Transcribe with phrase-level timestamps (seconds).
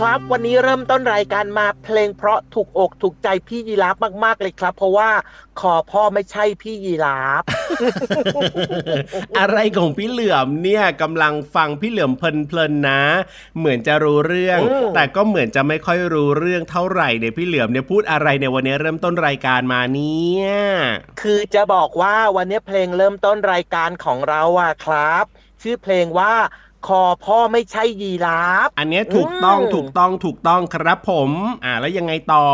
[0.00, 5.10] ครับ วันนี้เริ่มต้นรายการมาเพลงเพราะถูกอกถูกใจพี่ยีราฟมากๆเลยครับ เพราะว่า
[5.60, 7.42] คอพ่อไม่ใช่พี่ยีราฟ
[9.38, 13.02] อะไรของพี่เหลือมเนี่ยกำลังฟังพี่เหลือมเพลินๆนะ
[13.58, 14.58] เหมือนจะรู้เรื่อง
[14.94, 20.50] แต่ก็เหมือนจะไม่ค่อยรู้เรื่องเท่าไหร่เนี่ยพี่เหลือมเนี่ยพูดอะไรในวันนี้เริ่มต้นรายการมาเนี่ย
[21.20, 25.26] คือจะบอกว่าวันนี้เพลงเริ่มต้นรายการของเราอะครับ
[25.62, 26.34] ชื่อเพลงว่า
[26.86, 31.30] คอพ่อไม่ใช่ยีราฟ อันเนี้ยถูกต้องอืมถูกต้องถูกต้องครับผม
[31.64, 32.46] อ่าแล้วยังไงต่อ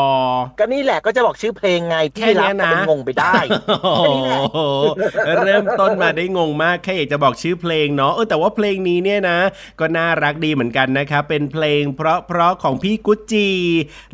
[0.58, 3.34] ก็นี่แหละก็จะบอกชื่อเพลงไงพี่แค่ยีเนี้ราฟยก็นะเป็นงงไปได้
[3.94, 4.04] โอ้
[4.52, 4.58] โห
[5.44, 9.38] เริ่มต้นมาได้งงมากแค่อยากจะบอกชื่อเพลงเนาะเออแต่ว่าเพลงนี้เนี่ยนะ
[9.80, 13.48] ก็น่ารักดีเหมือนกันนะครับเป็นเพลงเพราะเพราะๆของพี่กุจจี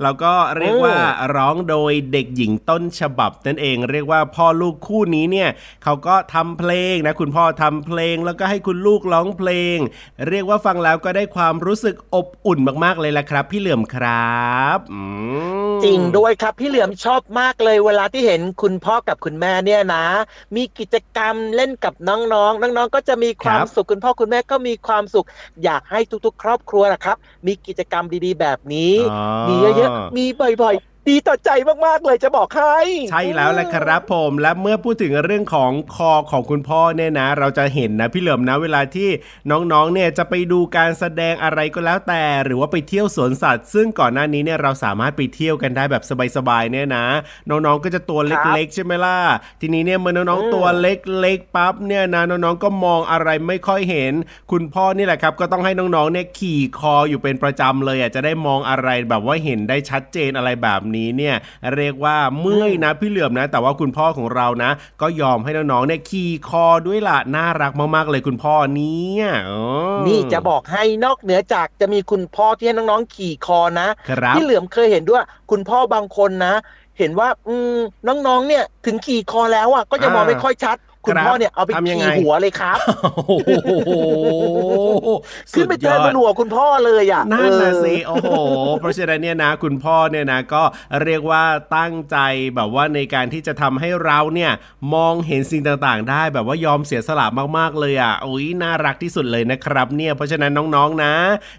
[0.03, 0.97] แล้วก็เรียกว่า
[1.37, 5.49] ร้องโดยเด็กหญิงต้นฉบับนั่นเองเรียกว่าพ่อลูกคู่นี้เนี่ย
[5.85, 9.77] เขาก็ทำเพลงนะคุณพ่อทำเพลงแล้วก็ให้คุณลูกร้องเพลง
[10.29, 15.01] เรียกว่าฟังแล้วก็ได้ความรู้สึกอบอุ่นมากๆเลยละครับ พี่เหลื่อมครับอื
[15.73, 20.05] มจริงด้วยครับ พี่เหลือมชอบมากเลยเวลาที่เห็นคุณพ่อกับคุณแม่เนี่ยนะ
[20.57, 25.27] มีกิจกรรมเล่นกับน้องๆน้องๆก็จะมีความสุขคุณพ่อคุณแม่ก็มีความสุข
[25.65, 27.17] อยากให้ทุกๆ ครอบครัวนะครับ
[27.47, 30.25] มีกิจกรรมดีๆ แบบนี้อ๋อมีเยอะๆมี
[30.63, 31.51] บ่อยๆ ดีต่อใจ
[31.87, 32.79] มากๆเลยจะบอกให้
[33.11, 39.09] ใช่แล้วแหละครับผมและเมื่อพูดถึงเรื่องของคอของคุณพ่อเนี่ยนะ เราจะเห็นนะพี่เหลิมนะเวลาที่
[39.51, 46.03] น้องๆเนี่ยจะไปดูการแสดงอะไรก็แล้วแต่ หรือว่าไปเที่ยวสวนสัตว์ ซึ่งก่อนหน้านี้เนี่ยเราสามารถไปเที่ยวกันได้แบบ
[46.37, 47.07] สบายๆเนี่ยนะ
[47.51, 49.19] น้องๆก็จะตัวเล็กๆใช่ไหมล่ะ
[49.61, 54.13] ทีนี้เนี่ยเมื่อน้องๆตัวเล็กๆปั๊บเนี่ยนะน้องๆก็มองอะไรไม่ค่อยเห็น
[54.51, 61.37] คุณพ่อนี่แหละครับ ก็ต้องให้น้องๆเนี่ยขี่คออยู่เป็นประจำเลยอะจะได้มองอะไรแบบว่าเห็นได้ชัดเจนอะไรแบบนี้เนี่ย
[61.77, 64.71] เรียกว่าเมื่อยนะพี่เหลือมนะ แต่ว่าคุณพ่อของเรานะ
[65.01, 69.63] ก็ยอมให้น้องๆเนี่ยขี่คอด้วยล่ะน่ารักมากๆเลยคุณพ่อเนี่ยอ๋อ
[70.07, 76.55] นี่จะบอกให้นอกเหนือจากจะมีคุณพ่อที่ให้น้องๆขี่คอนะครับพี่เหลือมเคยเห็นด้วยคุณพ่อบางคนนะ
[76.99, 77.79] เห็นว่า อืม
[78.09, 82.79] น้องๆเนี่ย ถึงขี่คอแล้วอะก็ยังมองอ่าไม่ค่อยชัด คุณครับพ่อเนี่ยเอาไปทำยังไงขี่หัวเลยครับ
[83.27, 83.39] โอ้
[83.87, 83.91] โห
[85.53, 88.33] ขึ้นไปเจอบนหัวคุณพ่อเลยอะนั่นนะเออสิโอ้โห
[88.81, 90.63] เพราะฉะนั้นเนี่ยนะ คุณพ่อเนี่ยนะก็
[91.05, 91.43] เรียกว่า
[91.77, 92.17] ตั้งใจ
[92.55, 94.53] แบบว่าในการที่จะทำให้เราเนี่ย
[94.95, 97.27] มองเห็นสิ่งต่างๆ ได้แบบว่ายอมเสียสละ
[97.59, 101.15] มากๆเลยอะอุ้ยน่ารักที่สุดเลยนะครับ เนี่ยเพราะฉะนั้นน้องๆนะ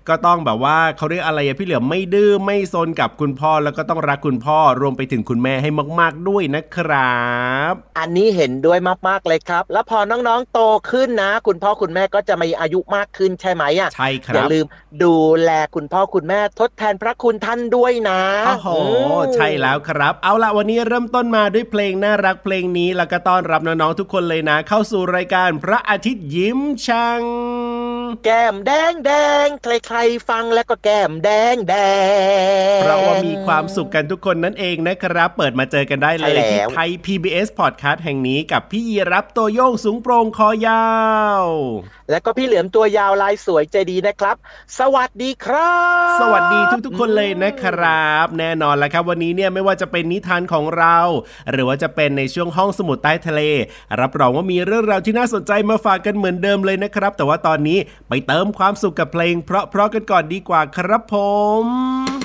[0.09, 7.21] ก็ต้องแบบว่าเขาเรียกอะไรอะพี่เหลือมไม่ดื้อไม่ซนกับคุณพ่อแล้วก็ต้องรักคุณพ่อรวมไปถึงคุณแม่ให้มาก ๆด้วยนะครั
[7.71, 10.59] บ อันนี้เห็นด้วยมากๆเลยครับ แล้วพอน้องๆโต
[10.91, 14.65] ขึ้นนะ คุณพ่อคุณแม่ก็จะมีอายุมากขึ้นใช่ไหมอะใช่คอย่ารับลืม
[15.03, 27.21] ดูแลคุณพ่อคุณแม่ทดแทนพระคุณท่านด้วยนะโอ้โหอืมใช่แล้วครับ เอาละวันนี้เริ่มต้นมาด้วยเพลงน่ารักเพลงนี้แล้วก็ต้อนรับน้องๆทุกคนเลยนะ เข้าสู่รายการพระอาทิตย์ยิ้มช่าง
[28.23, 29.11] แก้มแดงแด
[29.45, 31.75] งใครๆฟังแล้วก็แก้มแดงแด
[32.77, 40.87] งเพราะว่ามีความสุขกันทุกคนนั่นเองนะครับ เปิดมาเจอกันได้เลยใช่แล้วที่ไทย PBS Podcast แห่งนี้กับพี่ยีรับตัวโยงสูงโปร่งคอยา
[41.41, 41.45] ว
[42.09, 44.35] แล้วก็พี่เหลือมตัวยาวลายสวยใจดีนะครับ
[44.79, 45.75] สวัสดีครั
[46.05, 50.97] บ สวัสดีทุกๆ คนเลยนะครับ แน่นอนแล้วครับ วันนี้เนี่ยไม่ว่าจะเป็นนิทานของเรา
[51.51, 53.41] หรือว่าจะเป็นในช่วงห้องสมุดใต้ทะเล
[54.01, 57.77] รับรองว่ามีเรื่องราวที่น่าสนใจมาฝากกันเหมือนเดิมเลยนะครับ แต่ว่าตอนนี้
[58.09, 61.15] ไปเติมความสุขกับเพลง เพราะๆกันก่อนดีกว่าครับผ
[61.63, 62.16] ม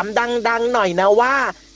[0.00, 0.06] าม
[0.48, 1.34] ดังๆหน่อยนะว่า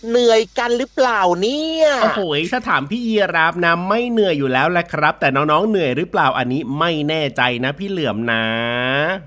[0.08, 2.20] เหนื่อยกันหรือเปล่าเนี่ยโอ้โห
[2.52, 8.44] ถ้าถามพี่ยีราฟนะไม่เหนื่อยอยู่แล้วแหละครับ แต่น้องๆเหนื่อยหรือเปล่าอันนี้ไม่แน่ใจนะพี่เหลื่อมนะ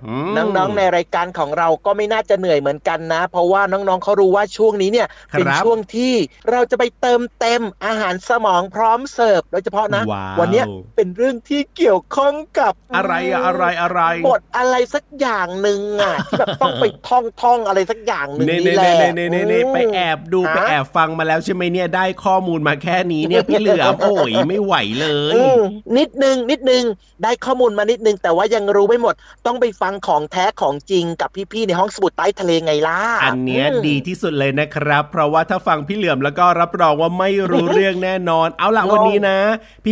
[0.06, 6.14] อืมน้องๆในรายการของเราก็ไม่น่าจะเหนื่อยเหมือนกันนะ เพราะว่าน้องๆเขารู้ว่าช่วงนี้เนี่ยครับเป็นช่วงที่
[6.52, 10.66] เราจะไปเติมเต็มอาหารสมองพร้อมเสิร์ฟโดยเฉพาะนะว้าววันเนี้ย
[10.96, 25.60] เป็นเรื่องที่เกี่ยวข้องกับอะไรอะอะไรอะไรบทอะไรสักอย่างหนึ่งอะที่แบบต้องไปท่องท่องอะไรสักอย่างหนึ่งเน่นี่เน่แหละเน่เน่เน่เน่ไปแอบดูฮะไปแอบฟังมาแล้วใช่ไหมเนี่ยได้ข้อมูลมาแค่นี้เนี่ยพี่เหลือมโอ้ยไม่ไหวเลยอืม
[25.98, 26.84] นิดนึงนิดนึง
[27.24, 39.40] ได้ข้อมูลมานิดนึงแต่ว่ายังรู้ไม่หมด ต้องไปฟังของแท้ของจริงกับพี่ๆในห้องสมุดใต้ทะเลไงล่ะอันเนี้ยมดีที่สุดเลยนะครับ เพราะว่าถ้าฟังพี่เหลือมแล้วก็รับรองว่าไม่รู้เรื่องแน่นอน เอาล่ะงงวันนี้นะ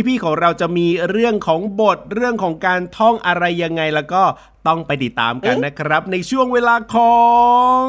[0.06, 4.22] พี่ๆของเราจะมีเรื่องของบทเรื่องของการท่องอะไรยังไงแล้วก็
[4.68, 7.18] ต้องไปติดตามกันนะครับ ในช่วงเวลาขอ
[7.82, 7.84] ง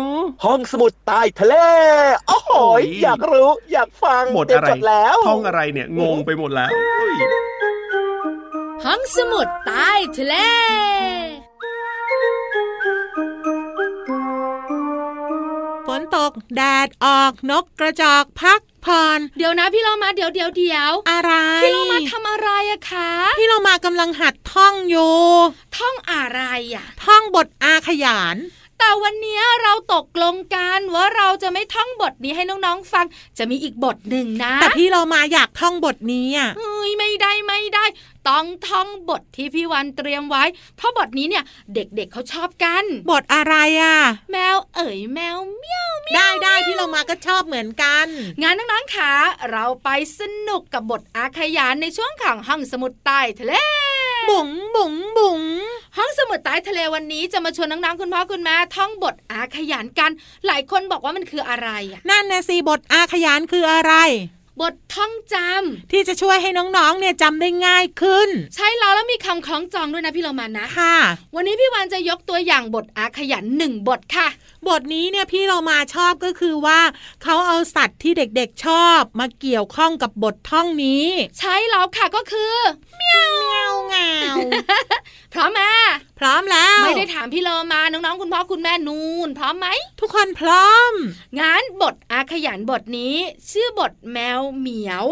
[0.45, 1.55] ห้องสมุดใต้ทะเล
[2.27, 7.13] โอ้โหโอ้ยอยากรู้อยากฟังบทเตรียมอะไรจดแล้วท่องอะไรเนี่ยงงไปหมดแล้วเฮ้ย
[8.85, 10.35] ห้องสมุดใต้ทะเล
[15.87, 25.15] ฝนตกแดดออกนกกระจอกพักผ่อนเดี๋ยวนะพี่เรามาเดี๋ยวเดี๋ยวเดี๋ยวอะไร พี่เรามาทำอะไรอะคะ พี่เรามากำลังหัด ท่องอยู่
[25.77, 26.41] ท่องอะไร
[26.75, 28.37] อะท่องบทอาขยาน
[28.79, 33.05] แต่วันเนี้ยเราตกลงกันว่าเราจะไม่ท่องบทนี้ให้น้องๆฟัง
[33.37, 37.85] จะมีอีกบทหนึ่งนะแต่พี่เรามาอยากท่องบทนี้อะเฮ้ยไม่ได้ไม่ได้
[38.29, 40.43] ต้องท่องบทที่พี่วันเตรียมไว้
[40.77, 43.97] เพราะบทนี้เนี่ยเด็กๆเเขาชอบกัน บทอะไรอะ
[44.31, 48.07] แมวเอ๋ยแมวเมียวได้ได้พี่เรามาก็ชอบเหมือนกัน
[48.41, 49.13] งานน้องๆค่ะ
[49.51, 53.53] เราไปสนุกกับบทอาขยานในช่วงของห้องสมุดใต้ทะเล
[54.29, 55.41] บุ๋งบุ๋งบุ๋ง
[55.97, 60.11] ห้องสมุดใต้ทะเลวันนี้จะมาชวนน้องๆคุณพ่อคุณแม่ท่องบทอาขยานกัน
[60.47, 63.93] หลายคนบอกว่ามันคืออะไรอะนั่นนะสิบทอาขยานคืออะไร
[64.61, 65.35] บท ท่องจ
[65.91, 70.97] ที่จะช่วยให้น้องๆ เนี่ยจำได้ง่ายขึ้นำใช่แล้วแล้วมีคำคล้องจองด้วยนะพี่เรามานะค่ะ
[71.35, 74.27] วันนี้พี่วานจะยกตัวอย่างบทอาขยันหนึ่งบทค่ะ
[74.67, 76.79] บทนี้เนี่ยพี่เรามาชอบก็คือว่า
[77.23, 81.05] เขาเอาสัตว์ที่เด็กๆชอบมาเกี่ยวข้องกับบทท่องนี้
[81.39, 82.55] ใช่แล้วค่ะก็คือ
[82.97, 83.21] เมีย
[83.71, 84.13] วเงา
[85.33, 85.61] พร้อมไหม
[86.19, 89.67] พร้อมแล้ว ไม่ได้ถามพี่เรามาน้องๆ คุณพ่อคุณแม่นูนพร้อมไหม
[90.01, 90.91] ทุกคนพร้อม
[91.39, 93.15] งั้นบทอาขยันบทนี้
[93.51, 95.05] ชื่อบทแมวเหมียว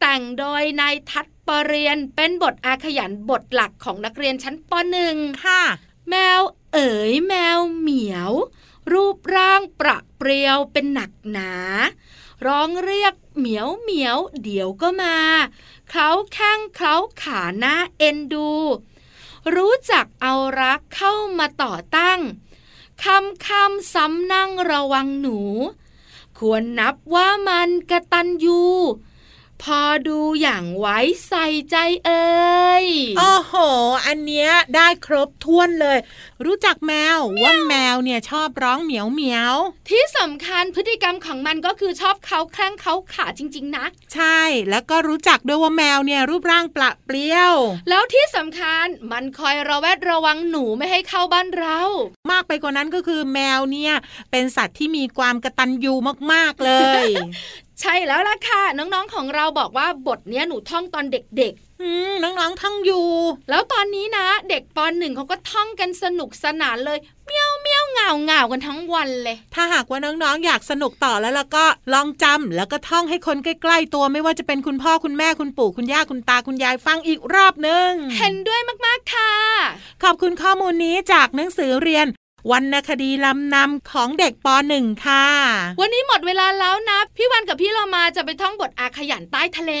[0.00, 5.62] แต่งโดยนายทัดปรเรียนเป็นบทอาขยันบทหลักของนักเรียนชั้นปหนึ่งค่ะ
[6.08, 6.40] แมว
[6.72, 8.32] เอ๋ยแมวเหมียว
[8.92, 11.52] รูปร่างประเปรียวเป็นหนักหนา
[12.46, 15.16] ร้องเรียกเหมียวเหมียวเดี๋ยวก็มา
[15.90, 18.50] เขาแข้งเขาขาหน้าเอ็นดู
[19.54, 22.20] รู้จักเอารักเข้ามาต่อตั้ง
[23.04, 25.38] คำคำซ้ำนั่งระวังหนู
[26.40, 28.60] ควรนับว่ามันกระตันยู
[29.62, 30.98] พอดูอย่างไว้
[31.28, 31.76] ใส่ใจ
[32.06, 32.86] เอ่ย
[33.18, 33.54] โอ้โห
[34.06, 35.98] อันเนี้ยได้ครบถ้วนเลย
[36.44, 39.54] รู้จักแมวว่าแมวเนี่ยชอบร้องเหมียวเหมียว
[39.90, 44.40] ที่สำคัญพฤติกรรมของมันก็คือชอบเขาแคล้งเขาขาจริง ๆ นะ ใช่
[44.70, 47.54] แล้วก็รู้จักด้วยว่าแมวเนี่ยรูปร่างปละเปรี้ยว
[47.88, 51.80] แล้วที่สำคัญมันคอยระแวดระวังหนูไม่ให้เข้าบ้านเรา
[52.30, 53.94] มากไปกว่านั้นก็คือแมวเนี่ย
[54.30, 55.94] เป็นสัตว์ที่มีความกระตันยู
[56.32, 56.72] มากๆเล
[57.04, 57.06] ย
[57.80, 79.32] ใช่แล้วล่ะค่ะ น้องๆของเราบอกว่าบทเนี้ยหนูท่องตอนเด็กอืมน้องๆทั้งอยู่ๆแล้วตอนนี้นะ เด็กปหนึ่งเขาก็ท่องกันสนุกสนานเลยเมียวเมียวเหงาเหงากันทั้งวันเลย ถ้าหากว่าน้องๆ อยากสนุกต่อแล้วแล้วก็ลองจำแล้วก็ท่องให้คนใกล้ ๆ ตัวไม่ว่าจะเป็นคุณพ่อคุณแม่คุณปู่คุณย่าคุณตาคุณยายฟังอีกรอบหนึ่งเห็นด้วยมากๆค่ะ
[80.02, 82.06] ขอบคุณข้อมูลนี้จากหนังสือเรียน
[82.50, 85.26] วรรณคดีลำนำของเด็กป .1 ค่ะ
[85.80, 89.72] วันนี้หมดเวลาแล้วนะ พี่วันกับพี่เรามาจะไปท่องบทอาขยันใต้ทะเล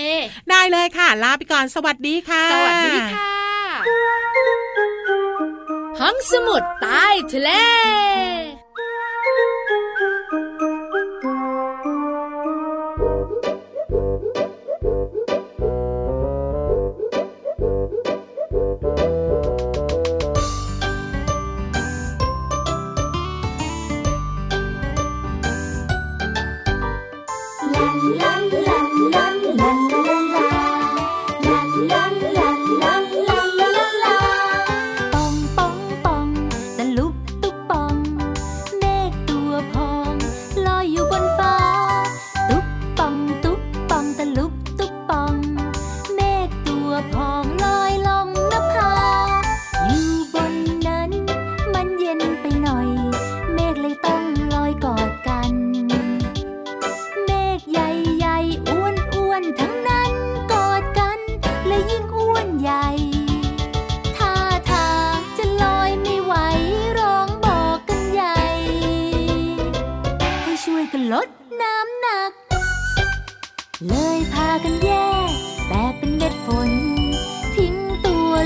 [0.50, 3.32] ได้เลยค่ะ ลาไปก่อนสวัสดีค่ะ สวัสดีค่ะ
[6.00, 7.50] ห้องสมุดใต้ทะเล
[27.90, 28.70] 啦啦
[29.10, 29.89] 啦啦啦。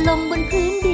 [0.09, 0.94] ลงบนพื้นดิ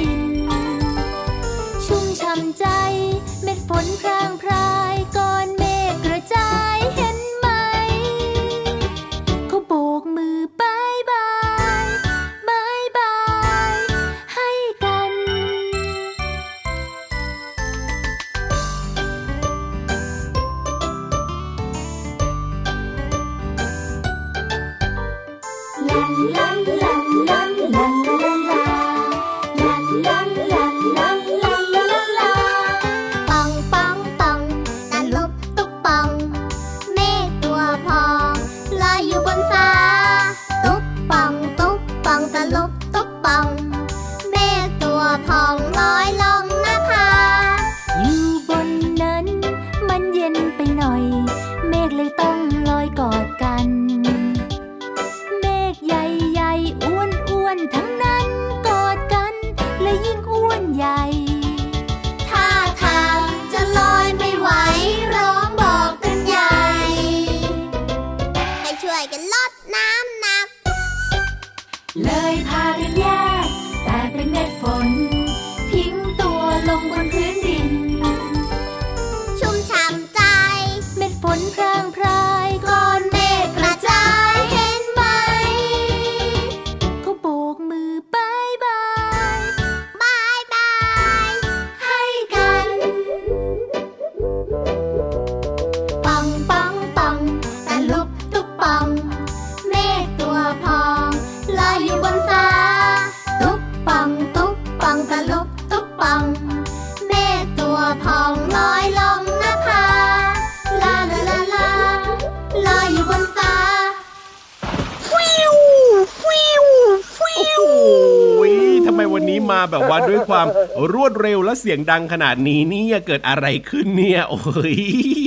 [119.61, 120.47] มาแบบว่าด้วยความ
[120.93, 124.39] รวดเร็วและเสียงดังขนาดนี้เนี่ยเกิดอะไรขึ้นเนี่ย โอ้
[124.73, 124.75] ย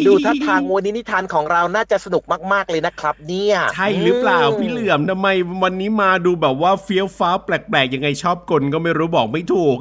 [0.07, 2.23] ดูท่าทางวันนี้นิทานของเราน่าจะสนุก
[2.53, 5.29] มากๆเลยนะครับ เนี่ย ใช่หรือเปล่าพี่เหลือมทำไม
[5.63, 9.77] วันนี้มาดูแบบว่าเฟี้ยวฟ้าวแปลกๆยังไงชอบกลก็ไม่รู้บอกไม่ถูก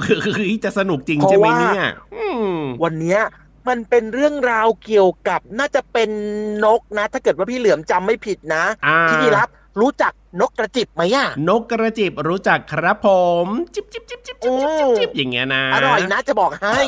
[0.65, 1.83] จะสนุกจริงใช่ไหมเนี่ย
[2.15, 3.21] อืมวันเนี้ย
[3.67, 6.09] มันเป็นเรื่องราวเกี่ยวกับน่าจะเป็น
[6.63, 9.47] นกนะ ถ้าเกิดว่าพี่เหลือมจำไม่ผิดนะอ่าพี่ดีรับ
[9.81, 13.07] รู้จัก นกกระจิบไหมอะนกกระจิบรู้จักครับผ
[13.45, 16.79] ม จิบจิบจิบจิบจิบจิบจิบอย่างเงี้ยนะอร่อยนะจะบอกให้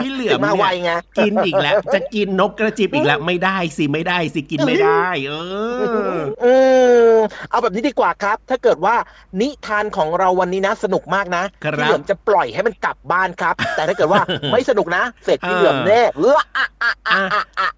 [0.00, 5.32] พี่เหลือมมาไวไงกินอีกแล้ว จะกินนกกระจิบอีกแล้วไม่ได้สิไม่ได้สิกินไม่ได้ เอ
[6.16, 6.46] อเอ
[7.12, 7.14] อ
[7.50, 8.94] เอาแบบนี้ดีกว่าครับ ถ้าเกิดว่า
[9.40, 11.44] นิทานของเราวันนี้นะ สนุกมากนะ
[11.78, 14.20] พี่เหลือมจะปล่อยให้มันกลับบ้านครับ แต่ถ้าเกิดว่า
[14.52, 16.40] ไม่สนุกนะ เสร็จพี่เหลือมแน่เลือ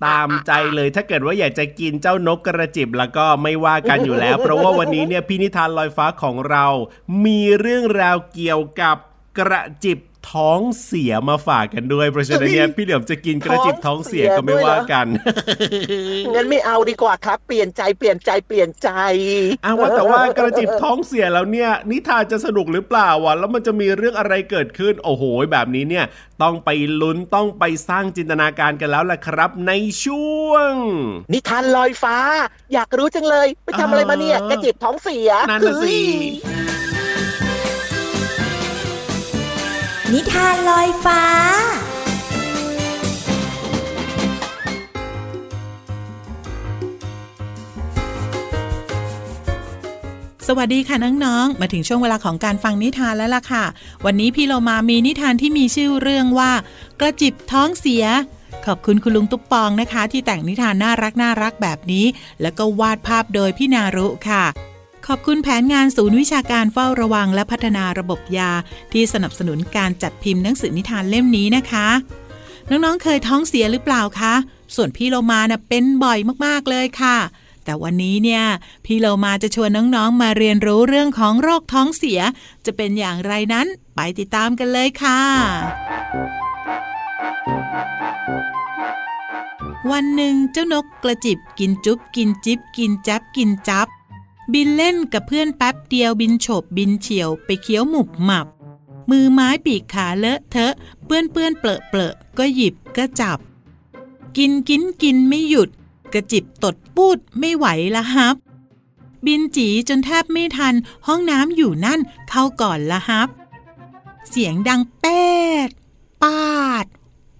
[0.05, 6.67] ตามใจเลยถ้าเกิดว่าอยากจะกินเจ้านกกระจิบแล้วก็ไม่ว่ากันอยู่แล้ว เพราะว่าวันนี้เนี่ยพี่นิทานลอยฟ้าของเรา
[7.25, 8.97] มีเรื่องราวเกี่ยวกับ
[9.39, 9.99] กระจิบ
[10.30, 15.06] ท้องเสียมาฝากกันด้วย เพราะฉะนั้นเนี่ยพี่เหลือมจะกินกระจิบท้องเสียก็ไม่ว่ากัน
[16.35, 18.91] งั้นไม่เอาดีกว่าครับ เปลี่ยนใจเปลี่ยนใจเปลี่ยนใจ
[19.65, 26.04] อ้าวว่าแต่ว่ากระจิบท้องเสียแล้วเนี่ย นิทานจะสนุกหรือเปล่าวะแล้วมันจะมีเรื่องอะไรเกิดขึ้น โอ้โห แบบนี้เนี่ย
[26.43, 29.73] ต้องไปลุ้นต้องไปสร้างจินตนาการกันแล้วล่ะครับ ใน
[30.04, 30.73] ช่วง
[31.33, 32.17] นิทานลอยฟ้า
[32.73, 35.97] อยากรู้จังเลย ไปทำอะไรมาเนี่ยเออกระจิบท้องเสียนั่นน่ะสิ
[40.15, 41.23] นิทานลอยฟ้า
[50.49, 53.65] สวัสดีค่ะน้องๆ มาถึงช่วงเวลาของการฟังนิทานแล้วล่ะค่ะ
[54.05, 56.53] วันนี้พี่เรามามีนิทานที่มีชื่อเรื่องว่า
[57.01, 58.05] กระจิบท้องเสีย
[58.67, 62.07] ขอบคุณคุณลุงตุ๊ปปองนะคะ ที่แต่งนิทานน่ารักน่ารักแบบนี้
[62.43, 64.45] แล้วก็วาดภาพโดยพี่นารุค่ะ
[65.13, 68.51] ขอบคุณแผนงานศูนย์วิชาการเฝ้าระวังและพัฒนาระบบยา
[68.93, 71.89] ที่สนับสนุนการจัดพิมพ์หนังสือนิทานเล่มนี้นะคะ
[72.69, 74.35] น้องๆเคยท้องเสียหรือเปล่าคะ
[74.75, 77.17] ส่วนพี่โลมาน่ะเป็นบ่อยมากๆเลยค่ะ
[77.65, 78.45] แต่วันนี้เนี่ย
[78.85, 82.21] พี่โลมาจะชวนน้องๆมาเรียนรู้เรื่องของโรคท้องเสีย
[82.67, 85.21] จะเป็นอย่างไรนั้นไปติดตามกันเลยค่ะ
[89.91, 93.89] วันหนึ่งเจ้านกกระจิบกินจุ๊บกินจิ๊บกินแจ๊บกินจับ
[94.54, 98.47] บินเล่นกับเพื่อนแป๊บเดียวบินโฉบบินเฉียวไปเคี้ยวหมุบหมับ
[99.10, 103.39] มือไม้ปีกขาเลอะเทอะ เปื้อนเปื้อนเปลอะเปลอะก็หยิบก็จับ
[104.36, 105.69] กินกินกินไม่หยุด
[106.13, 108.36] กระจิบตดปูดไม่ไหวละฮับ
[109.26, 110.75] บินจีจนแทบไม่ทัน
[111.06, 113.28] ห้องน้ำอยู่นั่นเข้าก่อนละฮับ
[114.28, 115.30] เสียงดังแป๊
[115.67, 115.69] ด
[116.23, 116.86] ปาด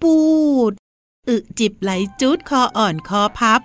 [0.01, 0.17] ปู
[0.69, 0.71] ด
[1.27, 3.61] อึจิบไหลจุดคออ่อนคอพับ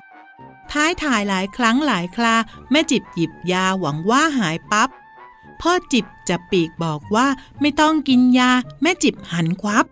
[0.72, 2.37] ท้ายถ่ายหลายครั้งหลายครา
[2.70, 4.88] แม่จิบหยิบยาหวังว่าหายปับ๊บ
[5.61, 7.26] พ่อจิบจับปีกบอกว่า
[7.61, 8.50] ไม่ต้องกินยา
[8.83, 9.87] แม่จิบหันควับ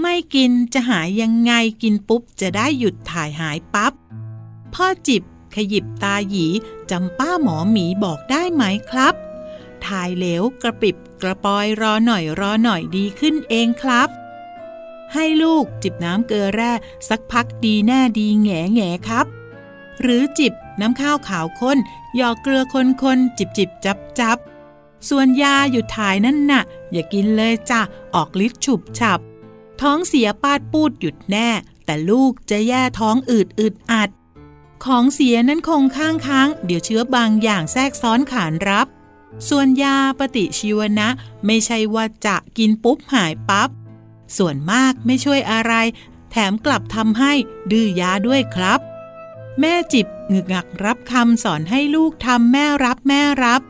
[0.00, 3.92] ไม่กินจะหายยังไงกินปุ๊บจะได้หยุดถ่ายหายปับ๊บ
[4.74, 5.22] พ่อจิบ
[5.54, 6.46] ขยิบตาหยี
[6.90, 9.14] จำป้าหมอหมีบอกได้ไหมครับ
[9.86, 14.08] ถ่ายเหลวกระปิบกระปอยรอหน่อยรอหน่อยดีขึ้นเองครับ
[15.14, 16.72] ให้ลูกจิบน้ำเกลือแร่
[17.08, 19.26] สักพักดีแน่ดีแง่แง่ครับ
[20.02, 21.78] หรือจิบน้ำข้าวขาวข้น
[22.16, 24.38] หยอกเกลือคนคนจิบจิบจับจับ
[25.08, 27.80] ส่วนยาหยุดถ่ายนั่นน่ะ อย่ากินเลยจ้ะ
[28.14, 29.20] ออกฤทธิ์ฉุบฉับ
[29.80, 31.48] ท้องเสียปาดปูดหยุดแน่
[31.84, 34.10] แต่ลูกจะแย่ท้องอืดอึดอัด
[34.84, 38.86] ของเสียนั้นคงข้างค้าง เดี๋ยวเชื้อบางอย่างแทรกซ้อนขานรับ
[39.48, 41.08] ส่วนยาปฏิชีวนะ
[41.46, 43.68] ไม่ใช่ว่าจะกินปุ๊บหายปับ๊บ
[44.36, 45.72] ส่วนมากไม่ช่วยอะไร
[46.30, 47.32] แถมกลับทำให้
[47.70, 48.80] ดื้อยาด้วยครับ
[49.60, 53.60] แม่จิบงึกงักรับคำสอนให้ลูกทำแม่รับแม่รับ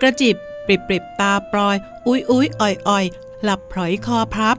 [0.00, 3.04] กระจิบปริบปริบตาปลอย อุ้ยอุ้ยอ่อยอ่อย
[3.42, 4.56] หลับพลอยคอพับ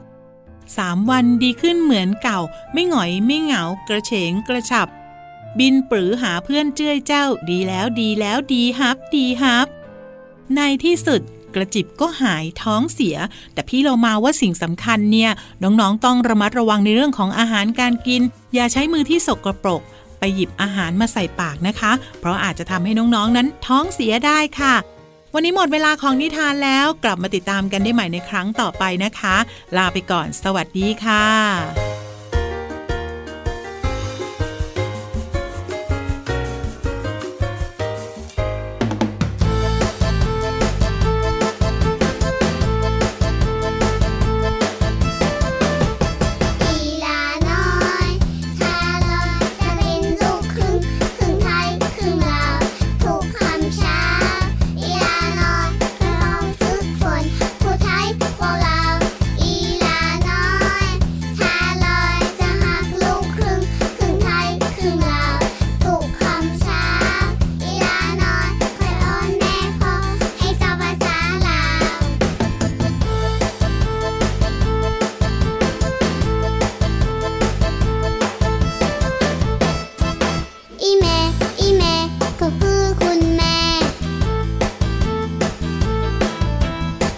[0.76, 2.40] สามวันดีขึ้นเหมือนเก่า
[2.72, 4.88] ไม่หงอยไม่เหงากระเฉงกระฉับ
[5.58, 9.66] บินปรือหาเพื่อนเจ้ยเจ้าดีแล้วดีแล้วดีฮับดีฮับ
[10.56, 11.20] ในที่สุด
[11.54, 13.16] กระจิบก็หายท้องเสีย
[13.52, 15.30] แต่พี่เรามาว่าสิ่งสำคัญเนี่ย
[15.62, 18.22] น้องๆต้องระมัดระวังในเรื่องของอาหารการกิน
[18.54, 19.82] อย่าใช้มือที่สกรปรก
[20.18, 24.74] ไปหยิบอาหารมาใส่ปากนะคะ เพราะอาจจะทำให้น้องๆนั้นท้องเสียได้ค่ะ
[25.34, 29.36] วันนี้หมดเวลาของนิทานแล้วกลับมาติดตามกันได้ใหม่ในครั้งต่อไปนะคะ
[29.76, 32.05] ลาไปก่อน สวัสดีค่ะ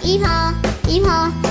[0.09, 0.51] 你好
[0.87, 1.48] 你好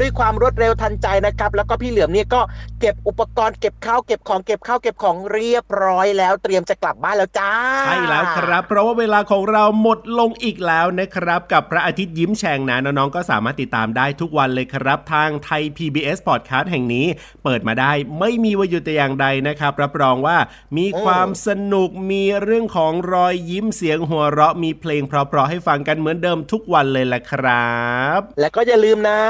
[0.00, 2.40] ด้วยความรวดเร็วทันใจนะครับ แล้วก็พี่เหลือมเนี่ยก็
[2.80, 7.50] เก็บอุปกรณ์เก็บข้าวเก็บของเก็บข้าวเก็บของเรียบร้อยแล้วเตรียมจะกลับบ้านแล้วจ้า
[7.84, 17.06] ใช่แล้วครับ เพราะว่าเวลาของเราหมดลงอีกแล้วนะครับ กับพระอาทิตย์ยิ้มแฉ่งนะน้องๆก็สามารถติดตามได้ทุกวันเลยครับ ทางไทย PBS Podcast แห่งนี้
[17.44, 20.38] เปิดมาได้ไม่มีวันหยุดแต่อย่างใดนะครับ รับรองว่า
[20.78, 27.76] มีความสนุกมีเรื่องของรอยยิ้มเสียงหัวเราะมีเพลงเพราะๆให้ฟังกันเหมือนเดิมทุกวันเลยแหละครั
[28.18, 29.20] บ และก็อย่าลืมนะ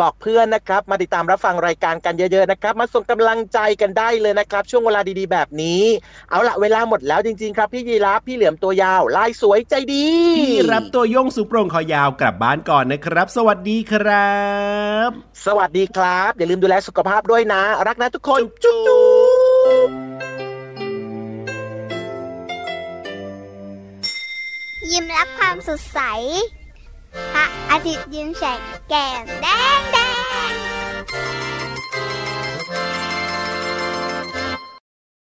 [0.00, 5.82] บอกเพื่อนนะครับ มาติดตามรับฟังรายการกันเยอะๆนะครับมาส่งกำลังใจกันได้เลยนะครับ ช่วงเวลาดีๆแบบนี้
[6.30, 10.06] เอาละเวลาหมดแล้วจริงๆครับ พี่ยีรับพี่เหลือมตัวยาว ลายสวยใจดี
[10.38, 14.34] พี่รับตัวโยงสูงโปร่งคอยาวกลับบ้านก่อนนะครับ สวัสดีครั
[15.08, 15.10] บ
[15.46, 18.74] สวัสดีครับ อย่าลืมดูแลสุขภาพด้วยนะ รักนะทุกคนจุ๊
[19.88, 19.98] บๆ
[24.90, 26.00] ยิ้มรับความสดใส
[27.32, 29.46] พระอาทิตย์ยิ้มแฉกแก้มแด
[29.78, 29.98] งแด
[30.50, 30.52] ง